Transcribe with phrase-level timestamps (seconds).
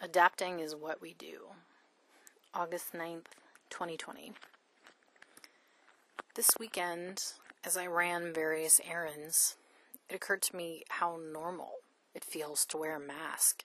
[0.00, 1.48] Adapting is what we do.
[2.54, 3.34] August 9th,
[3.68, 4.32] 2020.
[6.36, 7.24] This weekend,
[7.64, 9.56] as I ran various errands,
[10.08, 11.78] it occurred to me how normal
[12.14, 13.64] it feels to wear a mask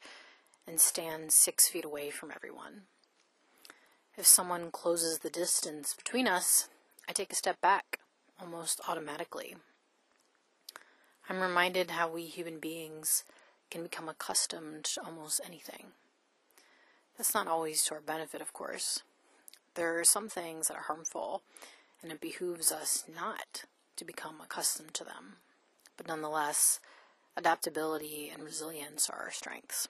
[0.65, 2.85] and stand six feet away from everyone.
[4.17, 6.67] If someone closes the distance between us,
[7.07, 7.99] I take a step back
[8.41, 9.55] almost automatically.
[11.29, 13.23] I'm reminded how we human beings
[13.69, 15.91] can become accustomed to almost anything.
[17.17, 19.03] That's not always to our benefit, of course.
[19.75, 21.41] There are some things that are harmful,
[22.01, 23.63] and it behooves us not
[23.95, 25.37] to become accustomed to them.
[25.95, 26.79] But nonetheless,
[27.37, 29.87] adaptability and resilience are our strengths.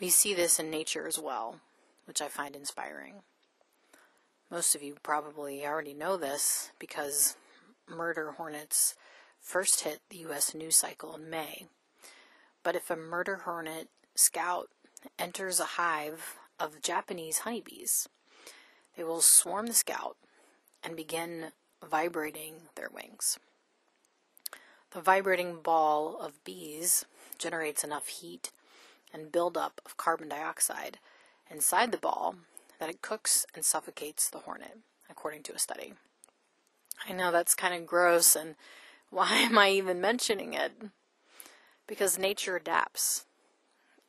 [0.00, 1.60] We see this in nature as well,
[2.06, 3.22] which I find inspiring.
[4.50, 7.36] Most of you probably already know this because
[7.88, 8.94] murder hornets
[9.40, 10.54] first hit the U.S.
[10.54, 11.66] news cycle in May.
[12.62, 14.68] But if a murder hornet scout
[15.18, 18.08] enters a hive of Japanese honeybees,
[18.96, 20.16] they will swarm the scout
[20.82, 21.52] and begin
[21.88, 23.38] vibrating their wings.
[24.92, 27.04] The vibrating ball of bees
[27.38, 28.52] generates enough heat
[29.12, 30.98] and buildup of carbon dioxide
[31.50, 32.36] inside the ball
[32.78, 35.94] that it cooks and suffocates the hornet, according to a study.
[37.08, 38.54] I know that's kind of gross, and
[39.10, 40.72] why am I even mentioning it?
[41.86, 43.26] Because nature adapts,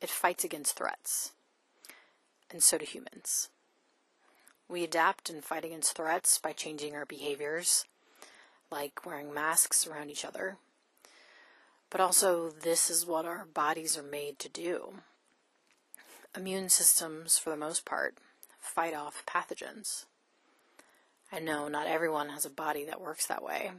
[0.04, 1.32] it fights against threats,
[2.50, 3.48] and so do humans.
[4.68, 7.86] We adapt and fight against threats by changing our behaviors,
[8.70, 10.58] like wearing masks around each other.
[11.88, 15.00] But also, this is what our bodies are made to do.
[16.36, 18.18] Immune systems, for the most part,
[18.60, 20.04] fight off pathogens.
[21.32, 23.70] I know not everyone has a body that works that way,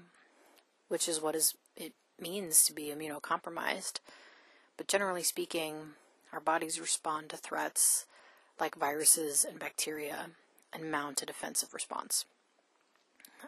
[0.88, 4.00] which is what is, it means to be immunocompromised.
[4.76, 5.94] But generally speaking,
[6.34, 8.06] our bodies respond to threats
[8.60, 10.28] like viruses and bacteria
[10.74, 12.26] and mount a defensive response.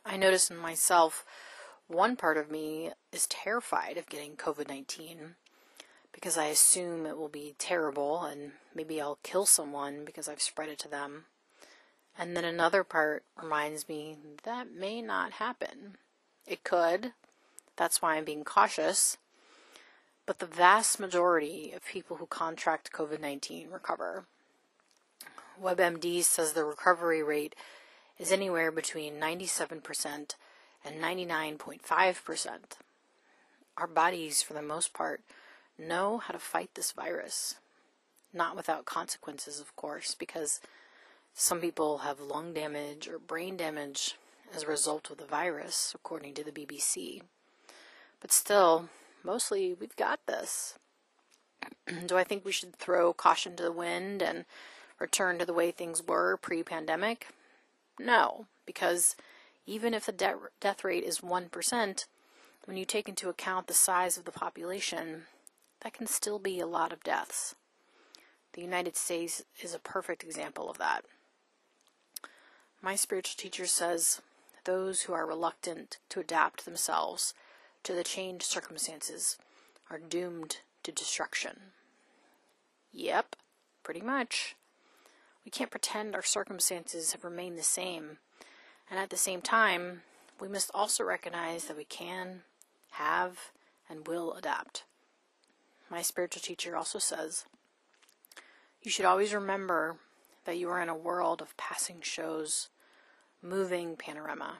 [0.05, 1.25] I notice in myself
[1.87, 5.35] one part of me is terrified of getting COVID 19
[6.11, 10.69] because I assume it will be terrible and maybe I'll kill someone because I've spread
[10.69, 11.25] it to them.
[12.17, 15.97] And then another part reminds me that may not happen.
[16.45, 17.13] It could.
[17.75, 19.17] That's why I'm being cautious.
[20.27, 24.25] But the vast majority of people who contract COVID 19 recover.
[25.59, 27.55] WebMD says the recovery rate
[28.19, 30.35] is anywhere between 97%
[30.85, 32.49] and 99.5%.
[33.77, 35.21] Our bodies, for the most part,
[35.79, 37.55] know how to fight this virus.
[38.33, 40.59] Not without consequences, of course, because
[41.33, 44.15] some people have lung damage or brain damage
[44.53, 47.21] as a result of the virus, according to the BBC.
[48.19, 48.89] But still,
[49.27, 50.79] mostly we've got this.
[52.07, 54.45] Do I think we should throw caution to the wind and
[54.99, 57.27] return to the way things were pre pandemic?
[57.99, 59.15] No, because
[59.65, 62.05] even if the de- death rate is 1%,
[62.65, 65.23] when you take into account the size of the population,
[65.81, 67.53] that can still be a lot of deaths.
[68.53, 71.01] The United States is a perfect example of that.
[72.81, 74.21] My spiritual teacher says
[74.63, 77.33] those who are reluctant to adapt themselves
[77.87, 79.37] to the changed circumstances
[79.89, 81.71] are doomed to destruction.
[82.91, 83.37] Yep,
[83.81, 84.57] pretty much.
[85.45, 88.17] We can't pretend our circumstances have remained the same,
[88.91, 90.01] and at the same time,
[90.37, 92.41] we must also recognize that we can,
[92.91, 93.51] have,
[93.89, 94.83] and will adapt.
[95.89, 97.45] My spiritual teacher also says
[98.83, 99.95] you should always remember
[100.43, 102.67] that you are in a world of passing shows,
[103.41, 104.57] moving panorama.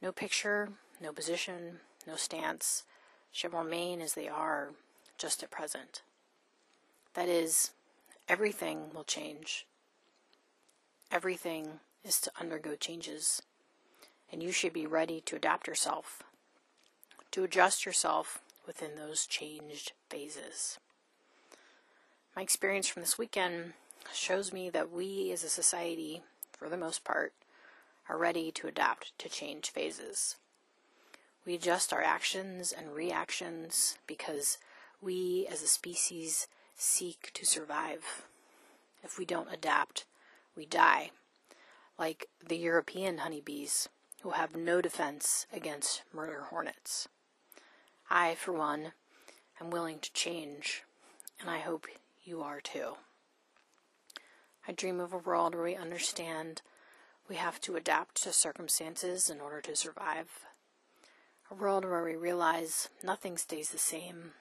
[0.00, 0.70] No picture,
[1.02, 2.84] no position, no stance
[3.30, 4.70] shall remain as they are
[5.18, 6.02] just at present.
[7.14, 7.70] That is,
[8.28, 9.66] everything will change.
[11.12, 13.42] Everything is to undergo changes,
[14.32, 16.22] and you should be ready to adapt yourself,
[17.30, 20.78] to adjust yourself within those changed phases.
[22.36, 23.72] My experience from this weekend
[24.12, 26.22] shows me that we as a society,
[26.56, 27.32] for the most part,
[28.08, 30.36] are ready to adapt to change phases.
[31.48, 34.58] We adjust our actions and reactions because
[35.00, 36.46] we as a species
[36.76, 38.26] seek to survive.
[39.02, 40.04] If we don't adapt,
[40.54, 41.10] we die,
[41.98, 43.88] like the European honeybees
[44.20, 47.08] who have no defense against murder hornets.
[48.10, 48.92] I, for one,
[49.58, 50.82] am willing to change,
[51.40, 51.86] and I hope
[52.24, 52.96] you are too.
[54.68, 56.60] I dream of a world where we understand
[57.26, 60.44] we have to adapt to circumstances in order to survive.
[61.50, 64.32] A world where we realize nothing stays the same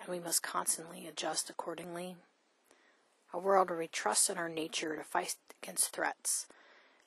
[0.00, 2.16] and we must constantly adjust accordingly.
[3.32, 6.46] a world where we trust in our nature to fight against threats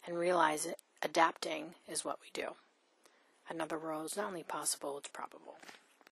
[0.05, 2.55] and realize that adapting is what we do.
[3.49, 5.57] Another world is not only possible, it's probable.